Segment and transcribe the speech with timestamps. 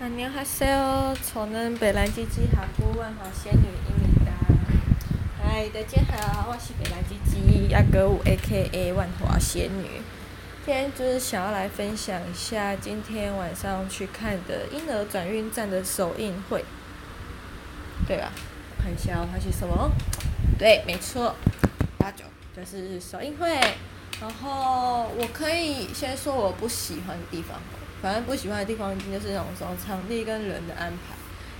[0.00, 4.32] 안녕하세요，저는北兰吉吉哈姑万华仙女伊米达。
[5.42, 10.02] 嗨，大家好，我是北兰吉吉阿哥五 A.K.A 万华仙女。
[10.66, 16.64] 今天就是想要来分享一下今天晚上去看的《婴儿转运站》的首映会。
[18.06, 18.32] 对吧？
[18.82, 19.90] 看一下哦，它是什么？
[20.58, 21.34] 对，没错，
[21.96, 22.24] 八九
[22.54, 23.58] 就是首映会。
[24.20, 27.58] 然后我可以先说我不喜欢的地方。
[28.01, 31.15] 反正不喜欢的地方，一定就是那种什么场地跟人的安排。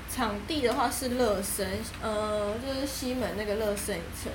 [0.09, 1.67] 场地的话是乐声，
[2.01, 4.31] 呃，就是西门那个乐声影城。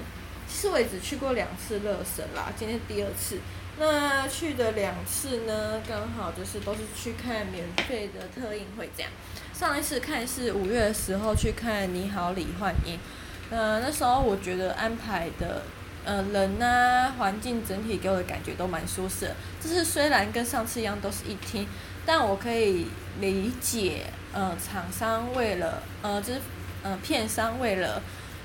[0.47, 3.39] 其实我也只去过两次乐声啦，今天第二次。
[3.79, 9.11] 那去的两次呢，刚好就是都是去看免费的特映会这样。
[9.53, 12.95] 上一次看是五月的时候去看《你好，李焕英》，
[13.51, 15.63] 呃，那时候我觉得安排的。
[16.05, 19.31] 呃，人呐、环境整体给我的感觉都蛮舒适。
[19.61, 21.67] 这是虽然跟上次一样都是一厅，
[22.05, 22.87] 但我可以
[23.21, 26.41] 理解，呃，厂商为了，呃，就是，
[26.83, 28.03] 呃，片商为了，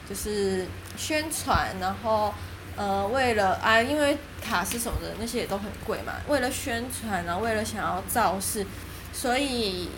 [0.09, 0.65] 就是
[0.97, 2.33] 宣传，然后，
[2.75, 8.65] 呃，为了啊，因为卡是什么的那些也都很贵嘛，为了宣传，然后为了想要造势，
[9.13, 9.89] 所以。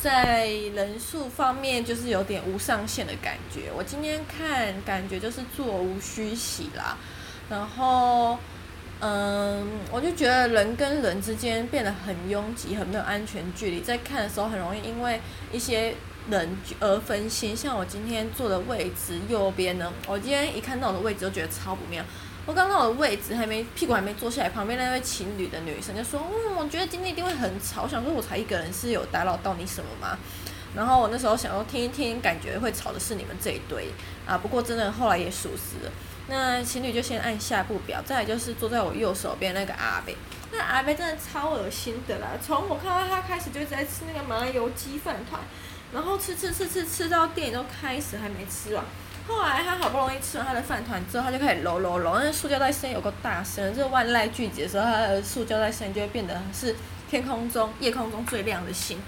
[0.00, 3.70] 在人数方面，就是有点无上限的感觉。
[3.76, 6.96] 我今天看，感觉就是座无虚席啦。
[7.50, 8.38] 然后，
[9.00, 13.80] 嗯，我就觉得人跟人之间变得很拥挤，很没有安全距离。
[13.80, 15.94] 在看的时候，很容易因为一些
[16.30, 17.56] 人而分心。
[17.56, 22.04] 像我今天坐的位置右边呢，我今天一看到我的位置，就觉得超不妙。
[22.48, 30.16] 我刚刚我的位置，还没屁股还没坐下来，旁边那位情侣的女生就说：“嗯，我觉得今天一定会很吵。”我想说，我才一个人，是有打扰到你什么吗？
[30.74, 33.88] 然后我那时候想要，听一听，感觉会吵的是你们这一堆
[34.26, 34.38] 啊。
[34.38, 35.92] 不过真的后来也属实了。
[36.28, 40.14] 那情侣就先按下不表，再来就是坐在我右手边那个阿伯。
[40.50, 42.28] 那阿伯真的超恶心的啦！
[42.42, 45.38] 从我看到他开始就在吃那个麻油鸡饭团，
[45.92, 48.82] 然后吃吃吃吃吃到电影都开始还没吃完。
[49.28, 56.74] 后来他好不容易吃完他的饭团之后，他就开始揉揉揉，那塑胶袋声有个大声，就是万籁俱寂的时候，他的塑胶袋声就会变得是
[57.10, 58.98] 天空中夜空中最亮的星。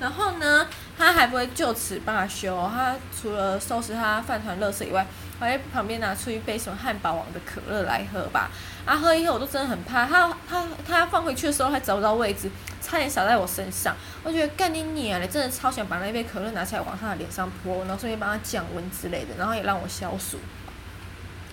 [0.00, 0.66] 然后呢，
[0.96, 5.06] 他还不会就此罢休，他除了收拾他饭团垃圾以外，
[5.40, 8.50] 还在旁边拿出一杯什么汉堡王的可乐来喝吧。
[8.86, 12.50] 啊，喝一喝我都真的很怕，他他他放回去的时候还找不到位置。
[12.80, 15.26] 差点洒在我身上，我觉得干你娘嘞！
[15.26, 20.38] 真的超想把那杯可乐拿起来往他的脸上泼，然后顺便帮他降温之类的，然后也让我消暑。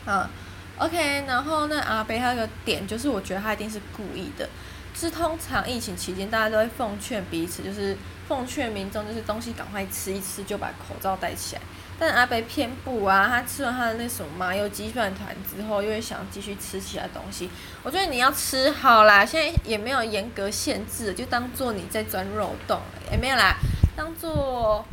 [0.05, 0.29] 啊
[0.77, 4.47] ，OK，然后那阿伯他有个点就是，我觉得他一定是故意的。
[4.93, 7.97] 是通常疫情期间，大家都会奉劝彼此，就是
[8.27, 11.61] 奉劝民众，就是东西赶快吃一吃，就把口罩戴起来。
[11.97, 17.49] 但阿北偏不啊，他吃完他的那什么麻油鸡饭团之后，又会想继续吃其他东西。
[17.83, 22.81] 我觉得你要吃好啦，现在也没有严格限制，就当做你在钻漏洞，
[23.11, 23.55] 也没有啦，
[23.95, 24.83] 当做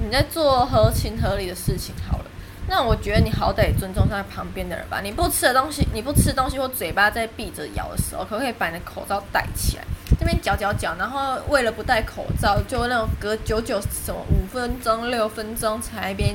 [0.00, 2.24] 你在做合情合理的事情好了。
[2.68, 5.00] 那我觉得你好歹尊重在旁边的人吧。
[5.02, 9.84] 你不吃的东西，你不吃东西或嘴巴在闭着咬的时候，可不可以把你的口罩戴起来？
[10.18, 16.34] 这边嚼嚼嚼，然后为了不戴口罩，就那种隔九九什么五分钟、六分钟才一边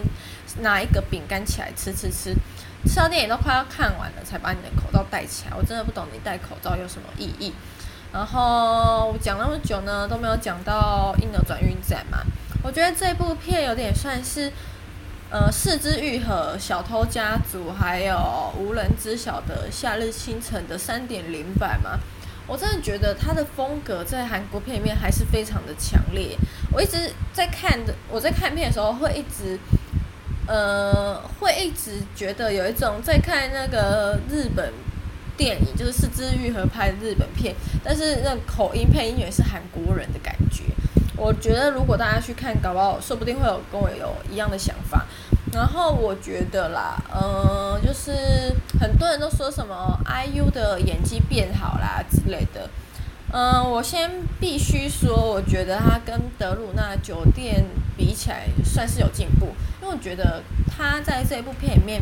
[0.61, 2.33] 拿一个饼干起来吃吃吃，
[2.87, 5.57] 吃到电影都快要看完了才把你的口罩戴起来。
[5.57, 7.53] 我真的不懂你戴口罩有什么意义。
[8.13, 12.19] 然后我讲那么久呢，都没有讲到婴儿转运站嘛。
[12.63, 14.49] 我觉得这部片有点算是
[15.29, 21.99] 呃四肢愈合、小偷家族还有无人知晓的夏日清晨的三点零版嘛。
[22.45, 26.37] 我真的觉得他的风格在韩国片里面还是非常的强烈。
[26.71, 29.57] 我一直在看的，我在看片的时候会一直，
[30.45, 34.73] 呃，会一直觉得有一种在看那个日本
[35.37, 40.63] 电影，就是是枝裕和拍日本片，但是那口音配音员是韩国人的感觉。
[41.15, 45.05] 我觉得如果大家去看，搞不好说不定会有跟我有一样的想法。
[45.53, 52.69] 然后我觉得啦，嗯、就是很多人都说什么 IU 的演技变好啦之类的，
[53.31, 54.09] 嗯、我先
[54.39, 57.65] 必须说，我觉得他跟德鲁纳酒店
[57.95, 59.47] 比起来算是有进步，
[59.81, 62.01] 因为我觉得他在这部片里面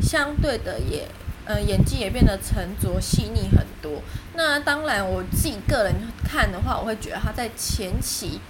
[0.00, 1.08] 相对的也，
[1.46, 4.00] 嗯、演技也变得沉着细腻很多。
[4.34, 5.94] 那当然，我自己个人
[6.24, 8.40] 看的话，我会觉得他在前期。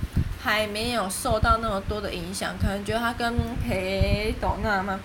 [0.42, 3.32] 还没有受到那么多的影响，可能觉得他跟
[3.64, 4.98] 裴斗娜吗？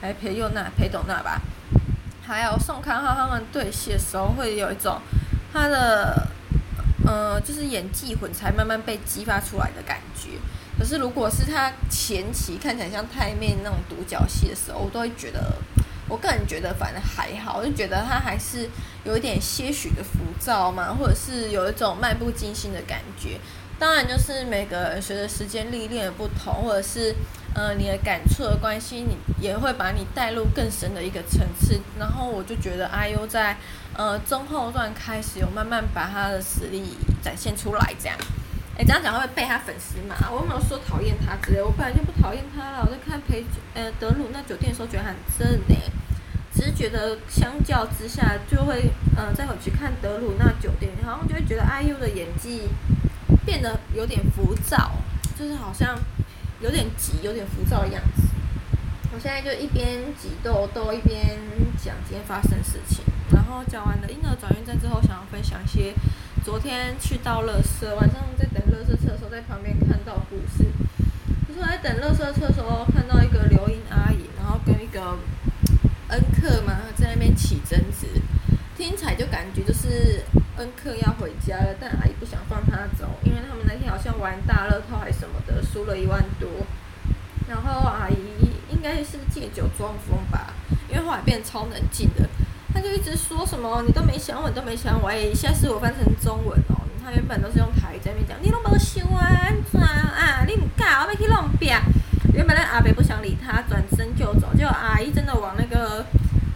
[0.00, 1.40] 还裴佑娜、裴斗娜吧？
[2.22, 5.00] 还有宋康昊他们对戏的时候，会有一种
[5.52, 6.28] 他的
[7.04, 10.38] 呃，就是演技魂才慢慢被激发出来的感觉。
[10.78, 15.56] 可是如果是他前期看起来像太妹那种独角戏的时候，我都会觉得，
[16.08, 18.70] 我个人觉得反正还好，我就觉得他还是
[19.04, 23.40] 有一点些许的浮躁嘛，或者是有一种漫不经心的感觉。
[23.78, 27.14] 当然就是每个人随着时间历练的不同，或者是
[27.54, 31.80] 呃你的感触的关系，你也会把你带入更深的一个层次。
[31.98, 33.56] 然后我就觉得 IU 在
[33.96, 38.16] 呃中后段开始有慢慢把他的实力展现出来，这样。
[38.76, 40.16] 哎，这样讲会不会被他粉丝骂？
[40.30, 41.62] 我有没有说讨厌他之类？
[41.62, 42.82] 我本来就不讨厌他了。
[42.84, 43.44] 我在看陪
[43.74, 45.76] 呃德鲁纳酒店的时候觉得很正呢。
[46.52, 52.68] 只是觉得相较之下，就会呃再回去看德鲁纳酒店，好像就会觉得 IU 的演技
[53.44, 54.92] 变得有点浮躁，
[55.38, 55.98] 就是好像
[56.60, 58.22] 有点急、有点浮躁的样子。
[59.12, 61.38] 我现在就一边挤痘痘，一边
[61.82, 63.04] 讲今天发生的事情。
[63.32, 65.94] 然后讲完了婴儿转运站之后，想要分享一些
[66.44, 70.64] 昨天去倒垃圾，晚上在等垃圾车的时候，在旁边看到故事。
[71.46, 75.18] 就是在等垃圾车的时候，看到一个留音阿姨，然后跟一个。
[76.08, 78.06] 恩客嘛，在那边起争执，
[78.76, 80.22] 听起来就感觉就是
[80.56, 86.48] 恩客要回家了，但阿姨不想放他走，因为他们那天好像玩大乐透还什么的，输了一万多。
[87.48, 88.16] 然后阿姨
[88.70, 90.54] 应该是借酒装疯吧，
[90.88, 92.28] 因为后来变超冷静的，
[92.72, 100.44] 他就一直说什么你都没想我，都没想我，哎，现在是我翻成中文哦，他原本都是用台语在那边讲，你都没想我安怎啊？
[100.46, 101.76] 你唔搞，我要去弄病。
[102.32, 105.63] 原本那阿伯不想理他，转身就走，结果阿姨真的往那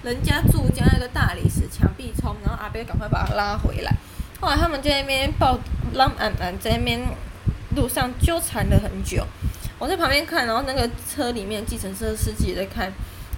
[0.09, 3.95] 人家住家那个大理石墙壁冲，然后阿伯赶快把他拉回来。
[4.41, 5.59] 后来他们在那边抱，
[5.93, 6.99] 让俺俺在那边
[7.77, 9.27] 路上纠缠了很久。
[9.79, 12.91] 我在旁边看，然后那个车里面计程车司机也在看，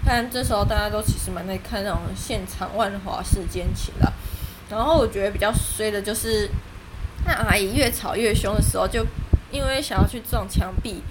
[0.06, 4.12] 看这时候大家都其实蛮在看那种现场万华世间情了。
[4.70, 6.48] 然后我觉得比较衰的就是，
[7.26, 9.04] 那阿姨越吵越凶的时候，就
[9.50, 11.02] 因为想要去撞墙壁。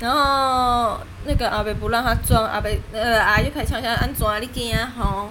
[0.00, 5.28] 然后那个阿伯不让他装，阿伯呃阿姨开始呛声，安怎你惊吼？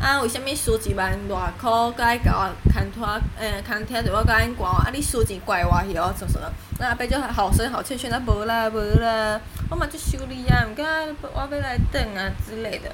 [0.00, 3.04] 啊为什么输一万多块，该搞我牵拖，
[3.38, 6.48] 呃牵拖着我甲因挂，啊你输钱怪我去哦，什么什么？
[6.78, 12.90] 那阿伯就好声好气劝他，无啦无啦，我嘛去修理啊，毋敢我要来等啊之类的。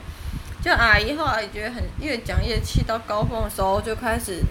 [0.62, 4.42] 就阿姨后来觉得很越讲越气，到高峰的时候就开始，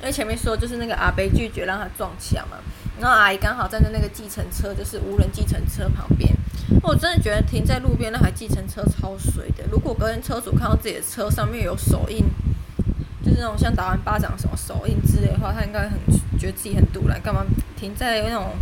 [0.00, 2.58] 因为前面说就是那个阿伯拒绝让他撞墙嘛。
[3.00, 6.34] 然后阿姨刚好站在那个计程车，就是无人计程车旁边。
[6.82, 9.64] 我真的觉得停在路边那台计程车超水的。
[9.70, 12.18] 如果隔天车主看到自己的车上面有手印，
[13.24, 15.98] 就是那种像打完巴掌什么手印之类的话，他应该很
[16.38, 17.44] 觉得自己很赌烂，干嘛
[17.76, 18.52] 停在那种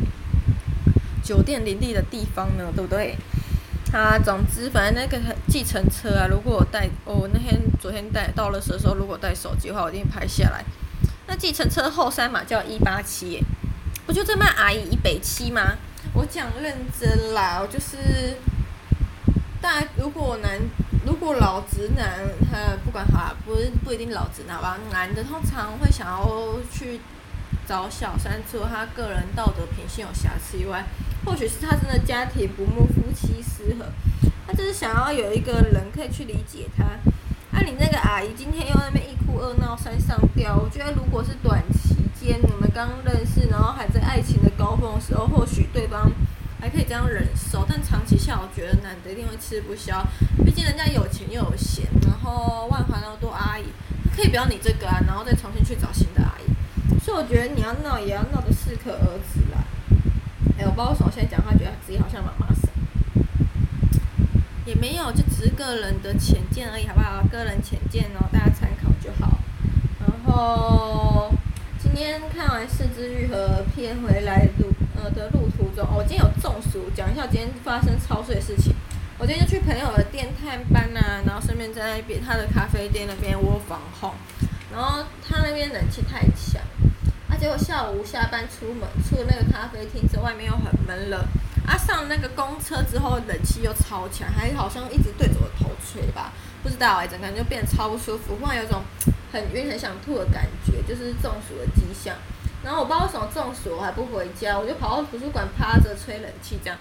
[1.22, 2.64] 酒店林立的地方呢？
[2.74, 3.16] 对不对？
[3.90, 5.18] 他总之反正那个
[5.48, 10.64] 计程车啊，如果我带我那天昨天带到了的时候，如果带手机的话，我一定拍下来。
[11.26, 13.42] 那计程车后三码叫一八七。
[14.06, 15.76] 不就在骂阿姨一北七吗？
[16.14, 18.36] 我讲认真啦，就是
[19.60, 20.60] 大如果男
[21.04, 27.00] 如果老直男，他不管好啦，不是不一定老直男吧，男的通常会想要去
[27.66, 30.84] 找小三，除了他个人道德品性有瑕疵以外，
[31.24, 33.86] 或许是他真的家庭不睦，夫妻失和，
[34.46, 36.84] 他就是想要有一个人可以去理解他。
[37.50, 41.85] 那、啊、你那个阿姨今天又在那边一哭二闹三上吊，我觉得如果是短期
[42.34, 46.10] 你们刚认识，然后还在爱情的高峰的时候，或许对方
[46.60, 50.04] 还可以这样忍受，但长期下我觉得男的一定会吃不消，
[50.44, 53.64] 毕竟人家有钱又有闲，然后万华那么多阿姨，
[54.14, 59.64] 可以不要你这个啊，然后再重新去找新的阿姨，所以我觉得你要闹也要闹得适可而止啦。
[60.58, 62.70] 哎，我不知道为什么现在讲话觉得自己好像妈妈桑。
[64.64, 67.22] 也没有，就只是个人的浅见而已，好不好？
[67.30, 69.38] 个人浅见哦，大家参考就好。
[70.00, 71.30] 然后
[71.96, 74.66] 今天看完《是枝裕和》片回来路
[75.02, 78.74] 呃的路途中，哦，我今天有中暑，讲一下我今天发生超碎的事情。
[79.16, 84.12] 我今天就去朋友的店探班呐、啊，然后顺便在那边他的咖啡店那边窝房后，
[84.70, 86.60] 然后他那边冷气太强，
[87.30, 91.16] 啊，结果下午下班出门出了那个咖啡厅之后，外面又很闷热。
[91.66, 96.30] 啊，上那个公车之后，冷气又超强，还好像一直对着我头吹吧，
[96.66, 98.82] 不知道哎、欸，整个人就变得超不舒服，忽然有种
[99.32, 102.16] 很晕、很想吐的感觉，就是中暑的迹象。
[102.64, 106.76] 然后我不知道为什么中暑，我还不回家，我就跑到图书馆趴着吹冷气这样。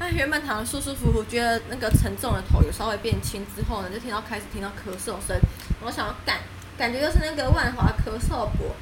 [0.00, 5.38] 啊，原本躺得舒舒服服，觉得那个沉重的头有稍微变轻之后呢，就听到开始听到咳嗽声，
[5.82, 6.38] 我想要赶，
[6.76, 8.74] 感觉又是那个万华咳嗽婆。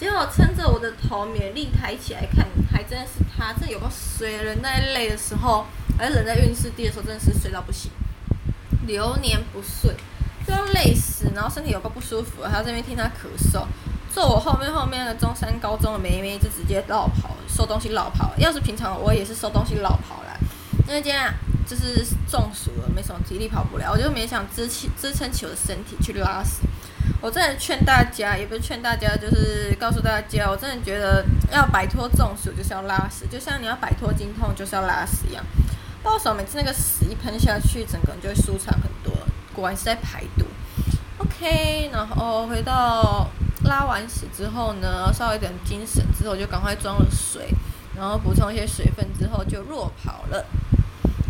[0.00, 3.52] 结果撑着我的头，勉力抬起来看，还真的是他。
[3.52, 5.64] 这有个水人在累的时候，
[5.96, 7.90] 而人在运势低的时候，真的是睡到不行，
[8.86, 9.94] 流年不顺，
[10.46, 13.64] 就要累死，然后身体有个不舒服，还要在那边听他咳嗽。
[14.12, 18.32] 坐我后面后面的中山高中的妹妹就直接绕跑，收东西绕跑。
[18.38, 20.34] 要是平常我也是收东西绕跑啦，
[20.88, 21.30] 因为今天
[21.68, 26.62] 就是中暑了，没什么体力跑不了，我就勉强支起支撑起我的身体去拉屎。
[27.20, 35.44] 我真的劝大家，也不是劝大家，就是告诉大家，我真的觉得要摆脱中暑就是要拉屎，就像你要摆脱经痛就是要拉屎一样。
[36.06, 39.12] 到时候每次那个屎一喷下去，整个人就会舒畅很多。
[39.52, 40.46] 果然是在排毒。
[41.18, 43.28] OK，然后回到
[43.64, 47.52] 拉完屎之后呢，稍微有点精神之后就赶快装了水，
[47.96, 50.46] 然后补充一些水分之后就落跑了，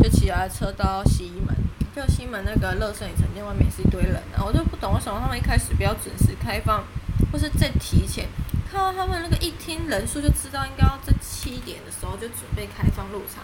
[0.02, 1.56] 就骑来车到西门。
[1.96, 6.84] 就西门那个乐圣影城店外面是一堆人，然后我就不懂为什么他们一开始比较准时开放，
[7.32, 8.28] 或是再提前。
[8.70, 13.42] 看到他们那个一听人数就知道应该要在七点的时候就准备开放入场，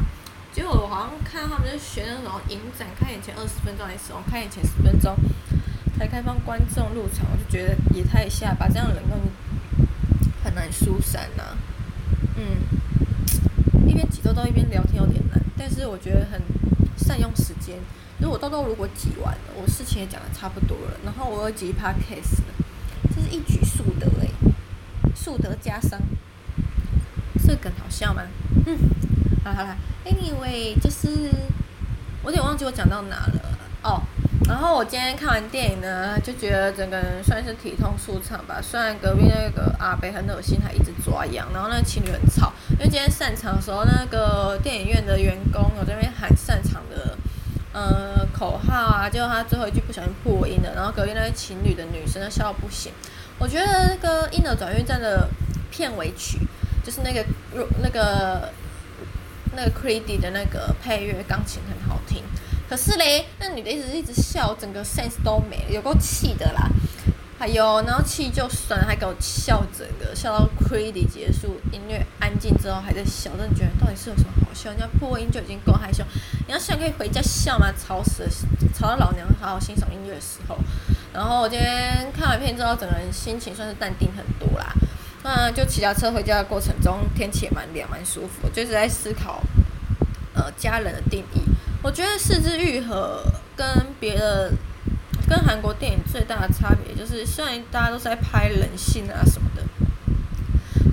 [0.52, 5.16] 结果我好像看到他们在学那种影展，开演前二十分钟还是什么，开演前十分钟
[5.98, 9.18] 才开放观众入场，我就觉得也太吓，吧这样的人更
[10.44, 11.56] 很难疏散呐、啊。
[12.36, 16.40] 嗯，一边挤痘痘一边聊天有点难，但是我觉得很
[16.98, 17.78] 善用时间。
[18.18, 22.66] 如果痘痘如果挤完了，我事情也讲得差不多了，然后我又挤 podcast 了，
[23.14, 24.30] 这是一举数得诶、
[25.16, 25.98] 数得加商，
[27.42, 28.22] 这个梗好笑吗？
[28.66, 28.78] 嗯，
[29.44, 31.08] 好好啦，anyway 就是
[32.22, 34.00] 我有点忘记我讲到哪了哦。
[34.48, 38.60] 然后我今天看完电影呢，就觉得整个人算是体痛舒畅吧。
[38.62, 47.16] 虽然隔壁那个阿伯很恶心，还一直抓痒，然后那个情侣很吵，因为今天散场的时候，那个电影院的员工有在那边喊散场的。
[47.74, 52.92] 呃，口号啊，结果他最后一句不小心破音了，然后隔壁那对情侣的女生都笑不行。
[53.38, 55.26] 我觉得那个《婴儿转运站》的
[55.70, 56.38] 片尾曲，
[56.84, 57.24] 就是那个
[57.82, 58.52] 那个
[59.54, 62.22] 那个 Creedy 的那个配乐钢琴很好听，
[62.68, 66.68] 可是嘞，那女的一直一直笑，整个 sense 都没了，有够气的啦。
[67.38, 74.70] 还有，然后气就算了，还给我笑整个笑到 Creedy 结束，音乐安静之后还在笑，真的觉得到底是有什么好笑？
[74.70, 76.04] 人家破音就已经够害羞，
[76.46, 77.72] 你要笑可以回家笑吗？
[77.72, 78.28] 吵死，
[78.72, 80.56] 吵到老娘好好欣赏音乐的时候。
[81.12, 84.72] 然后我今天看完片之后，整个人心情算是淡定很多啦。
[85.22, 88.48] 那就骑脚车回家的过程中，天气也蛮凉，蛮舒服。
[88.52, 89.42] 就是在思考，
[90.34, 91.40] 呃，家人的定义。
[91.82, 93.24] 我觉得四肢愈合
[93.56, 93.66] 跟
[93.98, 94.52] 别的。
[95.28, 99.62] 跟韩国电影最大的差别就是，虽然大家都是在拍人性啊什么的，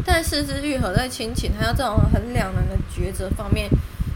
[0.05, 3.69] 但是是愈合在亲情还有这种很两难的抉择方面，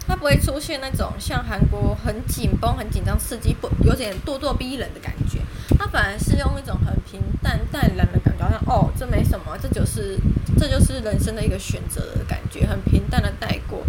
[0.08, 5.39] 它不会出现那种像韩国很紧绷、很紧张、刺激、不有点咄咄逼人的感觉。
[5.77, 10.17] 它本来是用一种很平淡、淡然的感觉，好像哦，这没什么，这就是
[10.58, 13.84] 这就是人生的一个选择的感觉，很平淡的带过。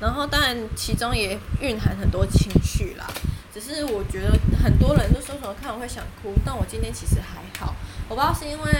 [0.00, 3.06] 然后当然其中也蕴含很多情绪啦。
[3.52, 7.74] 只是我觉得很多人都说什么看我会想哭，但我今天其实还好。
[8.06, 8.72] 我不知道是因为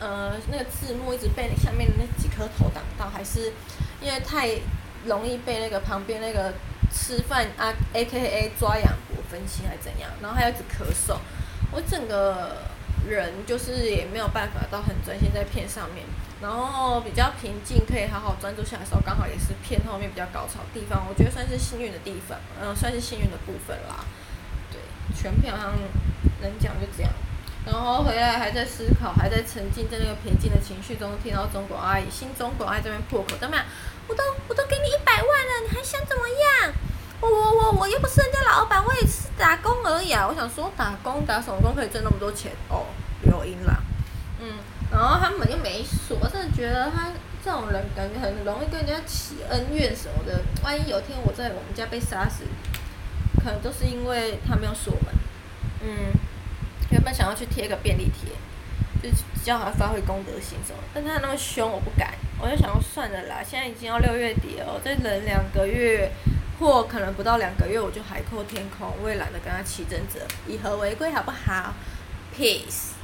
[0.00, 3.52] 呃那个字幕一直被下面的那几颗头挡到，还是
[4.00, 4.48] 因为太
[5.04, 6.54] 容易被那个旁边那个
[6.90, 11.18] 吃饭啊 AKA 抓痒我分心还是怎样，然后还有一直咳嗽，
[11.76, 12.56] 我整个
[13.06, 16.06] 人就是也没有办法到很专心在片上面。
[16.40, 24.04] 然后比较平静，可以好好专注下来的时候，刚好也是片后面比较高潮的地方，我觉得算是幸运的地方，嗯，算是幸运的部分啦。
[24.70, 24.80] 对，
[25.14, 25.72] 全片好像
[26.42, 27.12] 能讲就这样。
[27.64, 33.64] 然后回来还在思考，还在沉浸在那个平静的情绪中，听到中国阿姨、新中国阿姨这边破口，怎么样？
[34.06, 36.72] 我都我都给你一百万了，你还想怎么样？
[37.20, 40.26] 我我我我又不是人家老板，我也是打工而已啊。
[40.28, 42.52] 我想说，打工打什么工可以挣那么多钱？
[42.68, 42.86] 哦，
[43.24, 43.78] 有音啦。
[44.40, 44.52] 嗯
[44.92, 47.08] 然后他们又没锁，我真的觉得他
[47.44, 50.40] 这种人感觉很容易跟人家起恩怨什么的。
[50.62, 52.44] 万一有一天我在我们家被杀死，
[53.42, 55.14] 可能都是因为他没有锁门。
[55.82, 56.12] 嗯，
[56.90, 58.30] 原本想要去贴个便利贴，
[59.02, 62.14] 就叫他发挥公德心什么，但他那么凶，我不敢。
[62.38, 66.10] 我就想说算了啦，现在已经要六月底了，再忍两个月，
[66.58, 71.74] 或可能不到两个月，我就海阔天空，我也懒得跟他起争执，以和为贵好不好
[72.36, 72.95] ？Peace。